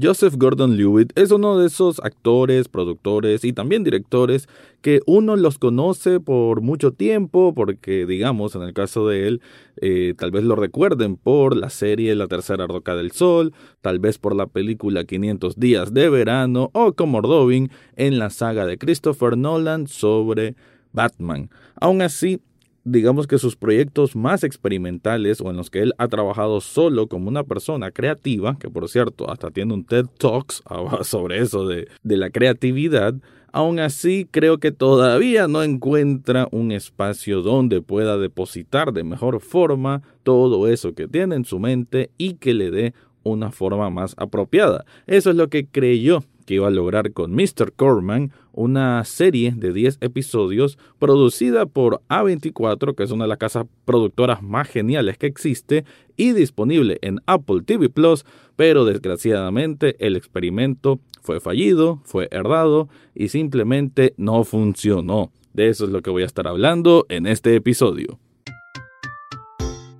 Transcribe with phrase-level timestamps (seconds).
[0.00, 4.48] Joseph Gordon-Levitt es uno de esos actores, productores y también directores
[4.82, 9.40] que uno los conoce por mucho tiempo, porque digamos, en el caso de él,
[9.80, 14.18] eh, tal vez lo recuerden por la serie La Tercera Roca del Sol, tal vez
[14.18, 19.38] por la película 500 días de verano o como Robin en la saga de Christopher
[19.38, 20.56] Nolan sobre
[20.92, 21.50] Batman.
[21.80, 22.40] Aún así,
[22.84, 27.28] digamos que sus proyectos más experimentales o en los que él ha trabajado solo como
[27.28, 30.62] una persona creativa, que por cierto hasta tiene un TED Talks
[31.02, 33.14] sobre eso de, de la creatividad,
[33.52, 40.02] aún así creo que todavía no encuentra un espacio donde pueda depositar de mejor forma
[40.22, 44.84] todo eso que tiene en su mente y que le dé una forma más apropiada.
[45.06, 47.72] Eso es lo que creyó que iba a lograr con Mr.
[47.74, 53.66] Corman, una serie de 10 episodios producida por A24, que es una de las casas
[53.84, 55.84] productoras más geniales que existe,
[56.16, 58.24] y disponible en Apple TV Plus,
[58.56, 65.32] pero desgraciadamente el experimento fue fallido, fue herdado y simplemente no funcionó.
[65.52, 68.18] De eso es lo que voy a estar hablando en este episodio.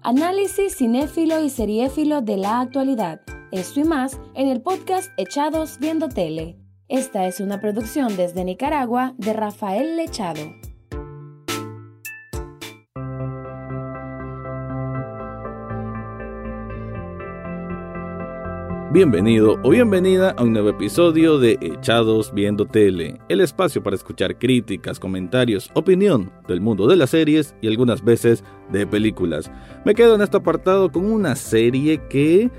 [0.02, 3.22] Análisis cinéfilo y seriéfilo de la actualidad.
[3.54, 6.58] Esto y más en el podcast Echados Viendo Tele.
[6.88, 10.40] Esta es una producción desde Nicaragua de Rafael Lechado.
[18.90, 24.36] Bienvenido o bienvenida a un nuevo episodio de Echados Viendo Tele, el espacio para escuchar
[24.36, 29.48] críticas, comentarios, opinión del mundo de las series y algunas veces de películas.
[29.84, 32.50] Me quedo en este apartado con una serie que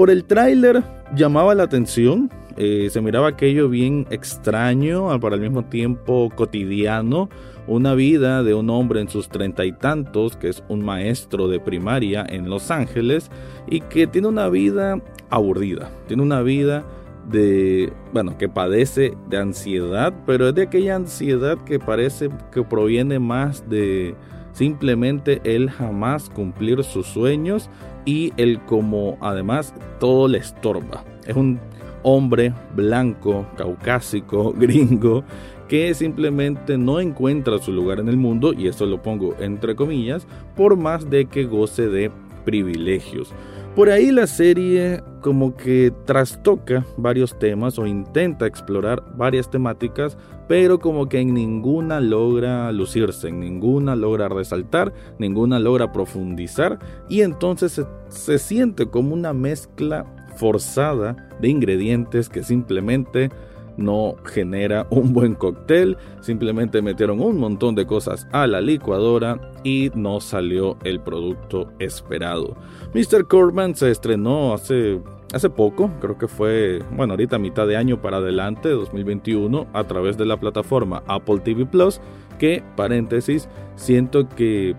[0.00, 0.82] por el tráiler
[1.14, 7.28] llamaba la atención, eh, se miraba aquello bien extraño, para al mismo tiempo cotidiano,
[7.66, 11.60] una vida de un hombre en sus treinta y tantos, que es un maestro de
[11.60, 13.30] primaria en Los Ángeles,
[13.68, 16.82] y que tiene una vida aburrida, tiene una vida
[17.30, 23.18] de, bueno, que padece de ansiedad, pero es de aquella ansiedad que parece que proviene
[23.18, 24.14] más de
[24.60, 27.70] simplemente él jamás cumplir sus sueños
[28.04, 31.02] y él como además todo le estorba.
[31.26, 31.58] Es un
[32.02, 35.24] hombre blanco, caucásico, gringo,
[35.66, 40.26] que simplemente no encuentra su lugar en el mundo, y eso lo pongo entre comillas,
[40.56, 42.10] por más de que goce de
[42.44, 43.32] privilegios.
[43.74, 50.80] Por ahí la serie como que trastoca varios temas o intenta explorar varias temáticas, pero
[50.80, 57.72] como que en ninguna logra lucirse, en ninguna logra resaltar, ninguna logra profundizar y entonces
[57.72, 60.04] se, se siente como una mezcla
[60.34, 63.30] forzada de ingredientes que simplemente
[63.80, 69.90] no genera un buen cóctel, simplemente metieron un montón de cosas a la licuadora y
[69.94, 72.56] no salió el producto esperado.
[72.94, 73.26] Mr.
[73.26, 75.00] Corman se estrenó hace
[75.32, 80.16] hace poco, creo que fue, bueno, ahorita mitad de año para adelante, 2021, a través
[80.16, 82.00] de la plataforma Apple TV Plus,
[82.38, 84.74] que, paréntesis, siento que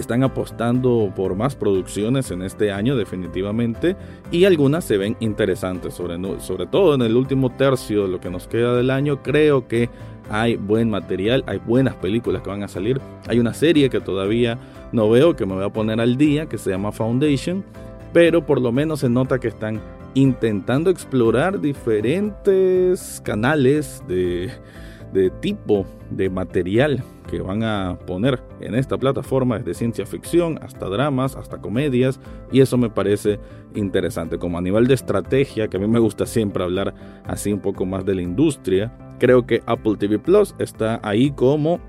[0.00, 3.96] están apostando por más producciones en este año definitivamente
[4.30, 8.48] y algunas se ven interesantes, sobre, todo en el último tercio de lo que nos
[8.48, 9.88] queda del año, creo que
[10.30, 14.58] hay buen material, hay buenas películas que van a salir, hay una serie que todavía
[14.92, 17.64] no veo, que me voy a poner al día, que se llama Foundation,
[18.12, 19.80] pero por lo menos se nota que están
[20.14, 24.50] intentando explorar diferentes canales de,
[25.14, 30.88] de tipo de material que van a poner en esta plataforma, desde ciencia ficción hasta
[30.88, 32.20] dramas, hasta comedias,
[32.52, 33.38] y eso me parece
[33.74, 34.38] interesante.
[34.38, 36.94] Como a nivel de estrategia, que a mí me gusta siempre hablar
[37.24, 41.80] así un poco más de la industria, creo que Apple TV Plus está ahí como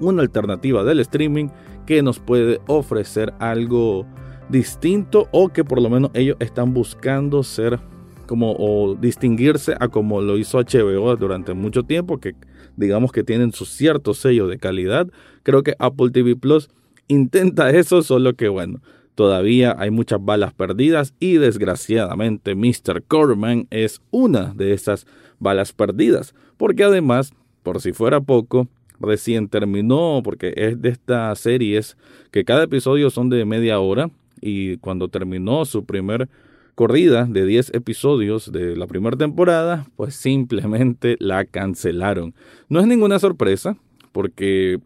[0.00, 1.48] una alternativa del streaming
[1.86, 4.06] que nos puede ofrecer algo
[4.48, 7.78] distinto o que por lo menos ellos están buscando ser
[8.26, 12.34] como o distinguirse a como lo hizo HBO durante mucho tiempo, que
[12.76, 15.08] digamos que tienen su cierto sello de calidad.
[15.42, 16.68] Creo que Apple TV Plus
[17.08, 18.80] intenta eso, solo que bueno,
[19.14, 23.02] todavía hay muchas balas perdidas y desgraciadamente Mr.
[23.06, 25.06] Corman es una de esas
[25.38, 27.32] balas perdidas, porque además,
[27.62, 28.68] por si fuera poco,
[29.00, 31.96] recién terminó, porque es de estas series
[32.30, 36.28] que cada episodio son de media hora y cuando terminó su primer
[36.76, 42.34] corrida de 10 episodios de la primera temporada, pues simplemente la cancelaron.
[42.68, 43.78] No es ninguna sorpresa,
[44.12, 44.78] porque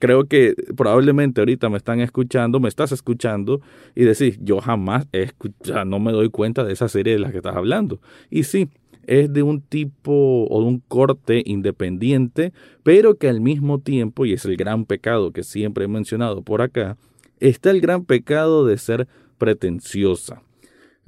[0.00, 3.60] creo que probablemente ahorita me están escuchando, me estás escuchando
[3.94, 7.30] y decís, yo jamás he escuchado, no me doy cuenta de esa serie de la
[7.30, 8.00] que estás hablando.
[8.30, 8.68] Y sí,
[9.06, 12.52] es de un tipo o de un corte independiente,
[12.82, 16.62] pero que al mismo tiempo, y es el gran pecado que siempre he mencionado por
[16.62, 16.96] acá,
[17.38, 19.06] está el gran pecado de ser
[19.38, 20.42] pretenciosa.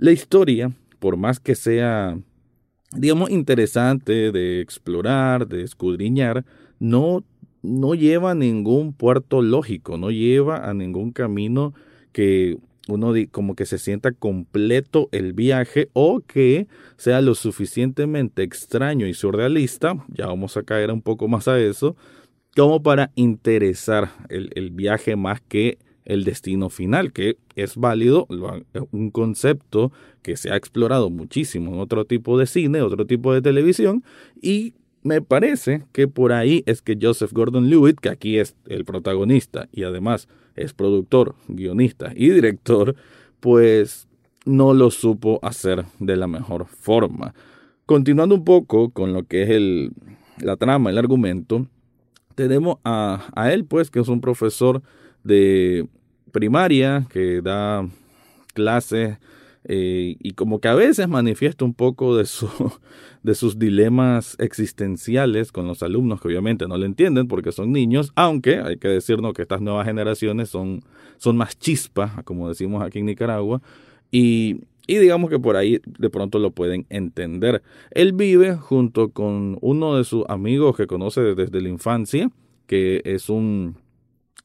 [0.01, 2.19] La historia por más que sea,
[2.93, 6.47] digamos, interesante de explorar, de escudriñar,
[6.79, 7.23] no,
[7.61, 11.75] no lleva a ningún puerto lógico, no lleva a ningún camino
[12.13, 12.57] que
[12.89, 19.13] uno como que se sienta completo el viaje o que sea lo suficientemente extraño y
[19.13, 21.95] surrealista, ya vamos a caer un poco más a eso,
[22.57, 25.77] como para interesar el, el viaje más que
[26.11, 28.27] el destino final, que es válido,
[28.91, 29.93] un concepto
[30.23, 34.03] que se ha explorado muchísimo en otro tipo de cine, otro tipo de televisión,
[34.43, 39.69] y me parece que por ahí es que Joseph Gordon-Levitt, que aquí es el protagonista
[39.73, 42.97] y además es productor, guionista y director,
[43.39, 44.09] pues
[44.45, 47.35] no lo supo hacer de la mejor forma.
[47.87, 49.93] Continuando un poco con lo que es el,
[50.39, 51.67] la trama, el argumento,
[52.35, 54.83] tenemos a, a él, pues, que es un profesor
[55.25, 55.87] de
[56.31, 57.87] primaria que da
[58.55, 59.19] clases
[59.65, 62.27] eh, y como que a veces manifiesta un poco de,
[63.23, 68.13] de sus dilemas existenciales con los alumnos que obviamente no le entienden porque son niños,
[68.15, 70.83] aunque hay que decirnos que estas nuevas generaciones son,
[71.19, 73.61] son más chispas, como decimos aquí en Nicaragua,
[74.11, 77.63] y, y digamos que por ahí de pronto lo pueden entender.
[77.91, 82.31] Él vive junto con uno de sus amigos que conoce desde la infancia,
[82.67, 83.77] que es un,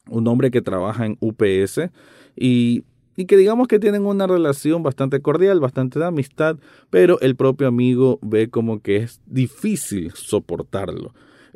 [0.08, 1.90] un hombre que trabaja en UPS
[2.36, 2.84] y
[3.16, 6.58] y que digamos que tienen una relación bastante cordial, bastante de amistad,
[6.90, 11.14] pero el propio amigo ve como que es difícil soportarlo.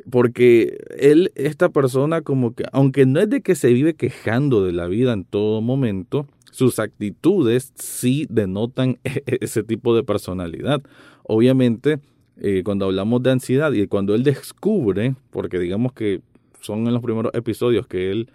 [0.09, 4.71] Porque él, esta persona como que, aunque no es de que se vive quejando de
[4.71, 10.81] la vida en todo momento, sus actitudes sí denotan ese tipo de personalidad.
[11.21, 11.99] Obviamente,
[12.37, 16.21] eh, cuando hablamos de ansiedad y cuando él descubre, porque digamos que
[16.61, 18.31] son en los primeros episodios que él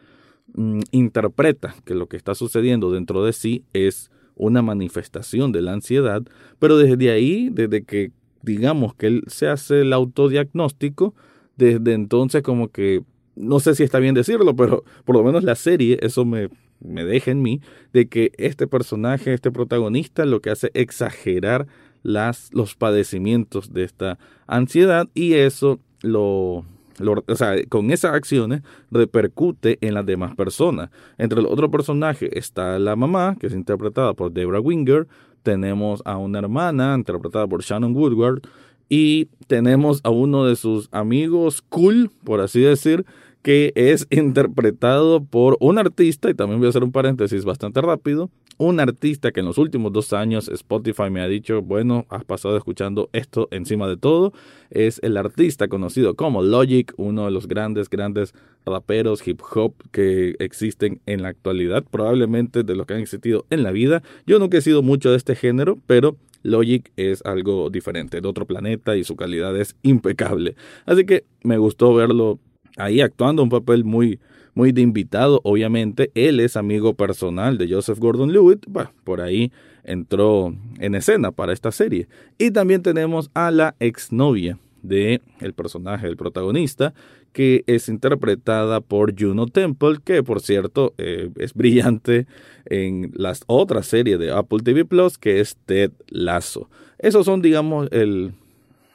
[0.58, 5.74] Mm, interpreta que lo que está sucediendo dentro de sí es una manifestación de la
[5.74, 6.22] ansiedad,
[6.58, 8.10] pero desde ahí, desde que
[8.40, 11.14] digamos que él se hace el autodiagnóstico,
[11.58, 13.02] desde entonces como que,
[13.34, 16.48] no sé si está bien decirlo, pero por lo menos la serie, eso me,
[16.80, 17.60] me deja en mí,
[17.92, 21.66] de que este personaje, este protagonista, lo que hace es exagerar
[22.02, 26.64] las, los padecimientos de esta ansiedad y eso lo,
[27.00, 30.90] o sea, con esas acciones repercute en las demás personas.
[31.18, 35.06] Entre los otros personajes está la mamá, que es interpretada por Debra Winger,
[35.42, 38.42] tenemos a una hermana interpretada por Shannon Woodward
[38.88, 43.04] y tenemos a uno de sus amigos cool, por así decir,
[43.42, 48.28] que es interpretado por un artista, y también voy a hacer un paréntesis bastante rápido,
[48.58, 52.56] un artista que en los últimos dos años Spotify me ha dicho, bueno, has pasado
[52.56, 54.32] escuchando esto encima de todo,
[54.70, 60.36] es el artista conocido como Logic, uno de los grandes, grandes raperos hip hop que
[60.38, 64.02] existen en la actualidad, probablemente de los que han existido en la vida.
[64.26, 68.46] Yo nunca he sido mucho de este género, pero Logic es algo diferente, de otro
[68.46, 70.54] planeta y su calidad es impecable.
[70.84, 72.38] Así que me gustó verlo
[72.76, 74.20] ahí actuando un papel muy
[74.56, 76.10] muy de invitado, obviamente.
[76.14, 78.66] Él es amigo personal de Joseph Gordon-Levitt.
[79.04, 79.52] por ahí
[79.84, 82.08] entró en escena para esta serie.
[82.38, 86.94] Y también tenemos a la exnovia de el personaje del protagonista,
[87.32, 92.26] que es interpretada por Juno Temple, que por cierto eh, es brillante
[92.64, 96.70] en las otras series de Apple TV Plus, que es Ted Lasso.
[96.98, 98.32] Esos son, digamos, el,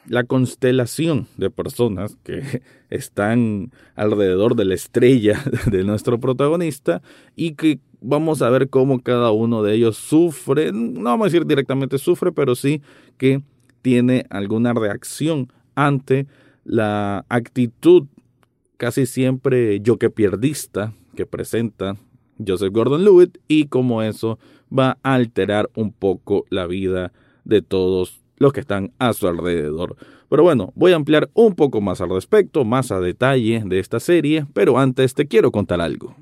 [0.08, 7.02] la constelación de personas que están alrededor de la estrella de nuestro protagonista
[7.36, 11.46] y que vamos a ver cómo cada uno de ellos sufre, no vamos a decir
[11.46, 12.82] directamente sufre, pero sí
[13.18, 13.42] que
[13.82, 16.28] tiene alguna reacción ante
[16.64, 18.08] la actitud
[18.78, 21.98] casi siempre yo que pierdista que presenta
[22.46, 24.40] Joseph Gordon-Levitt y cómo eso
[24.76, 27.12] va a alterar un poco la vida
[27.44, 29.96] de todos los que están a su alrededor.
[30.28, 34.00] Pero bueno, voy a ampliar un poco más al respecto, más a detalle de esta
[34.00, 36.16] serie, pero antes te quiero contar algo.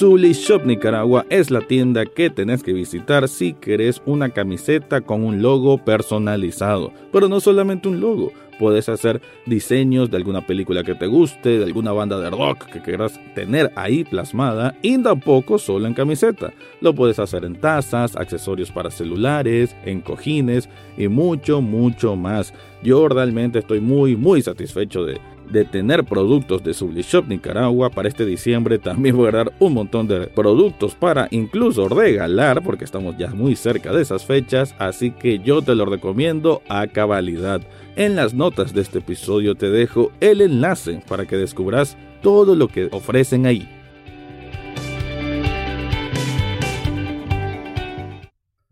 [0.00, 5.22] Zully Shop Nicaragua es la tienda que tenés que visitar si querés una camiseta con
[5.22, 6.90] un logo personalizado.
[7.12, 11.64] Pero no solamente un logo, puedes hacer diseños de alguna película que te guste, de
[11.64, 16.54] alguna banda de rock que quieras tener ahí plasmada y tampoco solo en camiseta.
[16.80, 22.54] Lo puedes hacer en tazas, accesorios para celulares, en cojines y mucho, mucho más.
[22.82, 28.24] Yo realmente estoy muy, muy satisfecho de de tener productos de Shop Nicaragua para este
[28.24, 28.78] diciembre.
[28.78, 33.56] También voy a dar un montón de productos para incluso regalar, porque estamos ya muy
[33.56, 37.60] cerca de esas fechas, así que yo te lo recomiendo a cabalidad.
[37.96, 42.68] En las notas de este episodio te dejo el enlace para que descubras todo lo
[42.68, 43.68] que ofrecen ahí.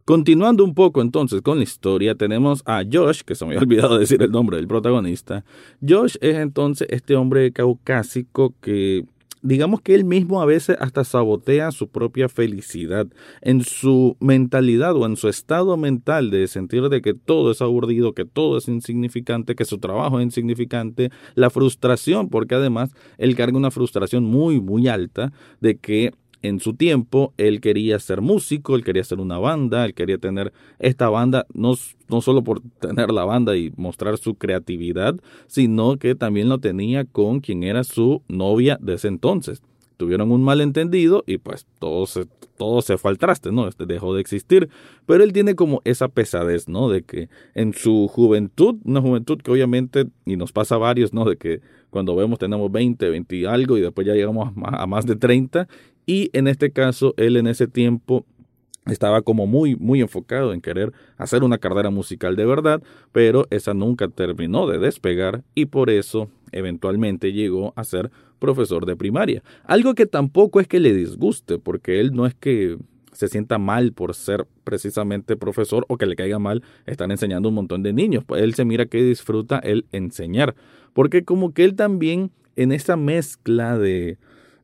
[0.08, 3.98] Continuando un poco entonces con la historia, tenemos a Josh, que se me había olvidado
[3.98, 5.44] decir el nombre del protagonista.
[5.86, 9.04] Josh es entonces este hombre caucásico que
[9.42, 13.06] digamos que él mismo a veces hasta sabotea su propia felicidad
[13.42, 18.14] en su mentalidad o en su estado mental de sentir de que todo es aburrido,
[18.14, 23.58] que todo es insignificante, que su trabajo es insignificante, la frustración, porque además él carga
[23.58, 28.84] una frustración muy, muy alta de que en su tiempo él quería ser músico, él
[28.84, 31.74] quería ser una banda, él quería tener esta banda, no,
[32.08, 35.16] no solo por tener la banda y mostrar su creatividad,
[35.46, 39.62] sino que también lo tenía con quien era su novia de ese entonces.
[39.96, 42.26] Tuvieron un malentendido y pues todo se,
[42.56, 43.16] todo se fue
[43.50, 43.66] ¿no?
[43.66, 44.68] Este dejó de existir.
[45.06, 46.88] Pero él tiene como esa pesadez, ¿no?
[46.88, 51.24] De que en su juventud, una juventud que obviamente, y nos pasa a varios, ¿no?
[51.24, 55.04] De que cuando vemos tenemos 20, 20 y algo y después ya llegamos a más
[55.04, 55.66] de 30
[56.08, 58.24] y en este caso, él en ese tiempo
[58.86, 63.74] estaba como muy, muy enfocado en querer hacer una carrera musical de verdad, pero esa
[63.74, 69.42] nunca terminó de despegar y por eso eventualmente llegó a ser profesor de primaria.
[69.64, 72.78] Algo que tampoco es que le disguste, porque él no es que
[73.12, 77.56] se sienta mal por ser precisamente profesor o que le caiga mal estar enseñando un
[77.56, 78.24] montón de niños.
[78.24, 80.54] Pues él se mira que disfruta el enseñar,
[80.94, 84.16] porque como que él también en esa mezcla de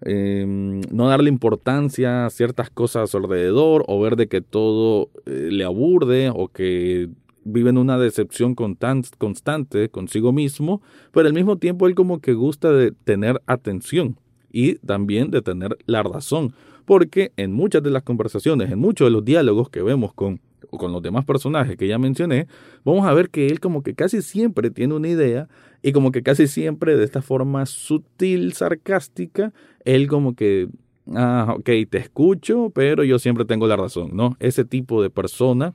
[0.06, 5.64] Em, no darle importancia a ciertas cosas alrededor o ver de que todo eh, le
[5.64, 7.08] aburde o que
[7.44, 12.70] vive en una decepción constante consigo mismo, pero al mismo tiempo él como que gusta
[12.70, 14.18] de tener atención
[14.52, 16.52] y también de tener la razón,
[16.84, 20.92] porque en muchas de las conversaciones, en muchos de los diálogos que vemos con con
[20.92, 22.46] los demás personajes que ya mencioné,
[22.84, 25.48] vamos a ver que él como que casi siempre tiene una idea
[25.82, 29.52] y como que casi siempre de esta forma sutil, sarcástica,
[29.84, 30.68] él como que,
[31.14, 34.36] ah, ok, te escucho, pero yo siempre tengo la razón, ¿no?
[34.40, 35.74] Ese tipo de persona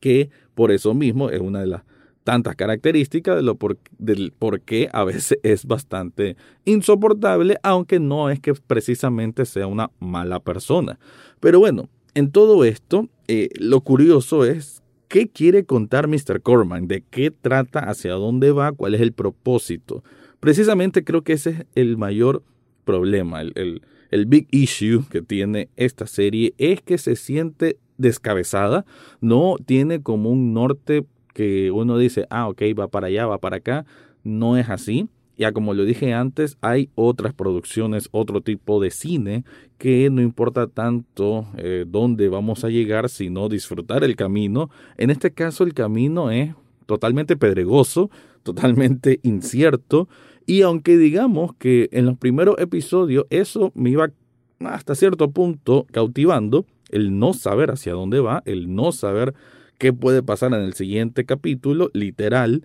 [0.00, 1.82] que por eso mismo es una de las
[2.28, 8.28] tantas características de lo por, del por qué a veces es bastante insoportable, aunque no
[8.28, 10.98] es que precisamente sea una mala persona.
[11.40, 16.40] Pero bueno, en todo esto, eh, lo curioso es qué quiere contar Mr.
[16.42, 20.02] Corman, de qué trata, hacia dónde va, cuál es el propósito.
[20.40, 22.42] Precisamente creo que ese es el mayor
[22.84, 28.86] problema, el, el big issue que tiene esta serie es que se siente descabezada,
[29.20, 33.58] no tiene como un norte que uno dice, ah, ok, va para allá, va para
[33.58, 33.86] acá,
[34.24, 35.08] no es así.
[35.38, 39.44] Ya como lo dije antes, hay otras producciones, otro tipo de cine
[39.78, 44.68] que no importa tanto eh, dónde vamos a llegar, sino disfrutar el camino.
[44.96, 46.54] En este caso el camino es
[46.86, 48.10] totalmente pedregoso,
[48.42, 50.08] totalmente incierto.
[50.44, 54.10] Y aunque digamos que en los primeros episodios eso me iba
[54.58, 59.34] hasta cierto punto cautivando, el no saber hacia dónde va, el no saber
[59.78, 62.64] qué puede pasar en el siguiente capítulo, literal,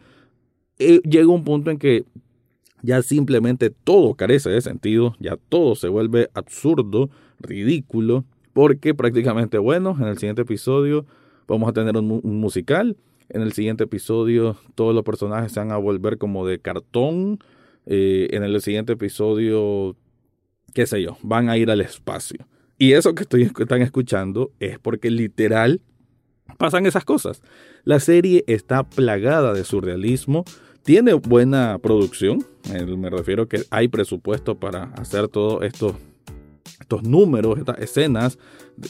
[0.79, 2.05] eh, llega un punto en que
[2.83, 7.09] ya simplemente todo carece de sentido, ya todo se vuelve absurdo,
[7.39, 11.05] ridículo, porque prácticamente, bueno, en el siguiente episodio
[11.47, 12.97] vamos a tener un, musical,
[13.29, 17.39] en el siguiente episodio todos los personajes se van a volver como de cartón,
[17.85, 19.95] eh, en el siguiente episodio,
[20.73, 22.45] qué sé yo, van a ir al espacio.
[22.77, 25.79] Y eso que estoy, están escuchando es porque literal
[26.57, 27.41] pasan esas cosas.
[27.85, 30.43] La serie está plagada de surrealismo,
[30.83, 32.45] tiene buena producción,
[32.97, 35.97] me refiero que hay presupuesto para hacer todo esto
[36.79, 38.37] estos números, estas escenas.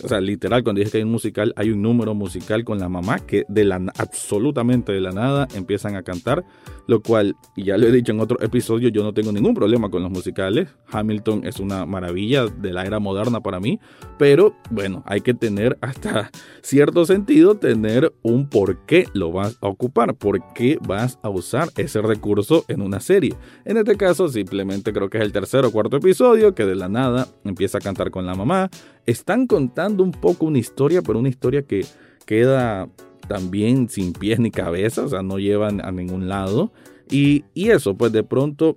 [0.01, 2.88] O sea, literal, cuando dije que hay un musical, hay un número musical con la
[2.88, 6.46] mamá que de la absolutamente de la nada empiezan a cantar,
[6.88, 10.01] lo cual, ya lo he dicho en otro episodio, yo no tengo ningún problema con
[10.01, 10.70] los musicales.
[10.89, 13.80] Hamilton es una maravilla de la era moderna para mí,
[14.18, 19.68] pero bueno, hay que tener hasta cierto sentido, tener un por qué lo vas a
[19.68, 23.36] ocupar, por qué vas a usar ese recurso en una serie.
[23.65, 26.88] En este caso, simplemente creo que es el tercer o cuarto episodio que de la
[26.88, 28.70] nada empieza a cantar con la mamá.
[29.05, 31.86] Están contando un poco una historia, pero una historia que
[32.25, 32.89] queda
[33.27, 36.72] también sin pies ni cabeza, o sea, no llevan a ningún lado.
[37.10, 38.75] Y, y eso, pues de pronto,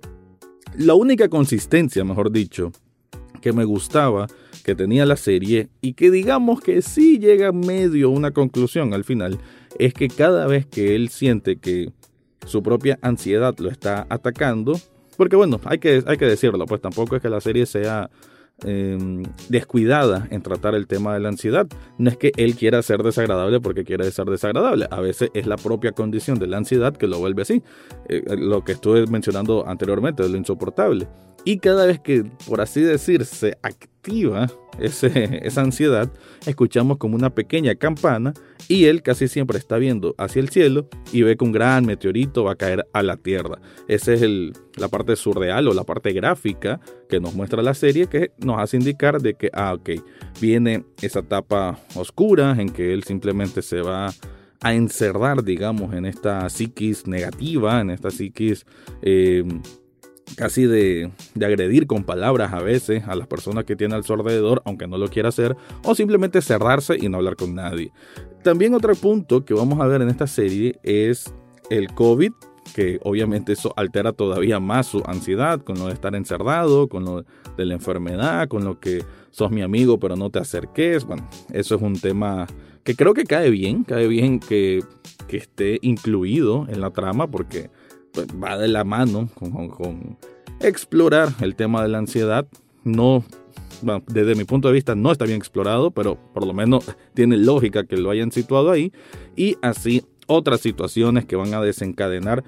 [0.77, 2.71] la única consistencia, mejor dicho,
[3.41, 4.27] que me gustaba,
[4.63, 9.03] que tenía la serie, y que digamos que sí llega medio a una conclusión al
[9.03, 9.39] final,
[9.79, 11.91] es que cada vez que él siente que
[12.45, 14.79] su propia ansiedad lo está atacando,
[15.17, 18.09] porque bueno, hay que, hay que decirlo, pues tampoco es que la serie sea
[18.63, 21.67] Em, descuidada en tratar el tema de la ansiedad.
[21.99, 24.87] No es que él quiera ser desagradable porque quiere ser desagradable.
[24.89, 27.61] A veces es la propia condición de la ansiedad que lo vuelve así.
[28.09, 31.07] Eh, lo que estuve mencionando anteriormente, de lo insoportable.
[31.47, 36.11] Y cada vez que, por así decir, se activa esa ansiedad,
[36.45, 38.33] escuchamos como una pequeña campana
[38.67, 42.43] y él casi siempre está viendo hacia el cielo y ve que un gran meteorito
[42.43, 43.61] va a caer a la Tierra.
[43.87, 44.23] Esa es
[44.75, 48.75] la parte surreal o la parte gráfica que nos muestra la serie que nos hace
[48.75, 49.91] indicar de que, ah, ok,
[50.41, 54.09] viene esa etapa oscura en que él simplemente se va
[54.59, 58.65] a encerrar, digamos, en esta psiquis negativa, en esta psiquis...
[59.01, 59.45] Eh,
[60.37, 64.61] casi de, agredir con palabras a veces a las personas que tiene al su alrededor,
[64.65, 67.91] aunque no lo quiera hacer, o simplemente cerrarse y no hablar con nadie.
[68.43, 71.33] También otro punto que vamos a ver en esta serie es
[71.71, 72.31] el COVID,
[72.75, 77.25] que obviamente eso altera todavía más su ansiedad con lo de estar encerrado, con lo
[77.57, 81.03] de la enfermedad, con lo que sos mi amigo pero no te acerques.
[81.03, 82.45] Bueno, eso es un tema
[82.83, 84.83] que creo que cae bien, cae bien que,
[85.27, 87.71] que esté incluido en la trama porque
[88.25, 90.17] va de la mano con,
[90.59, 92.47] explorar el tema de la ansiedad.
[92.83, 93.23] No,
[94.07, 97.85] desde mi punto de vista no está bien explorado, pero por lo menos tiene lógica
[97.85, 98.91] que lo hayan situado ahí.
[99.35, 102.43] Y así otras situaciones que van a desencadenar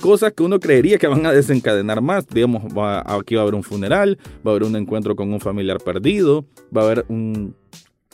[0.00, 2.26] cosas que uno creería que van a desencadenar más.
[2.26, 2.64] Digamos,
[3.06, 6.46] aquí va a haber un funeral, va a haber un encuentro con un familiar perdido,
[6.74, 7.56] va a haber un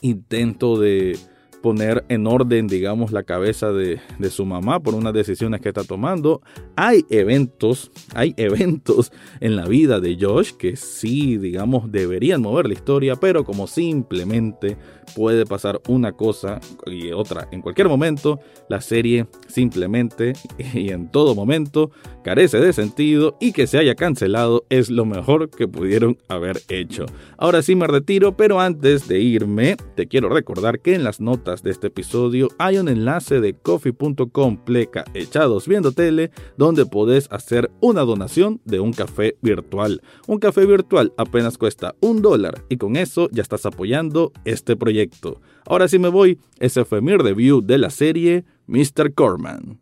[0.00, 1.18] intento de
[1.62, 4.00] poner en orden, digamos, la cabeza de,
[4.31, 6.42] su mamá por unas decisiones que está tomando.
[6.76, 12.75] Hay eventos, hay eventos en la vida de Josh que sí, digamos, deberían mover la
[12.75, 14.76] historia, pero como simplemente
[15.14, 20.33] puede pasar una cosa y otra en cualquier momento, la serie simplemente
[20.75, 21.90] y en todo momento
[22.23, 27.07] carece de sentido y que se haya cancelado es lo mejor que pudieron haber hecho.
[27.37, 31.62] Ahora sí me retiro, pero antes de irme, te quiero recordar que en las notas
[31.62, 37.71] de este episodio hay un enlace de coffee.com pleca echados viendo tele donde podés hacer
[37.81, 40.02] una donación de un café virtual.
[40.26, 45.41] Un café virtual apenas cuesta un dólar y con eso ya estás apoyando este proyecto
[45.67, 49.14] Ahora sí me voy, ese fue mi review de la serie Mr.
[49.14, 49.81] Corman.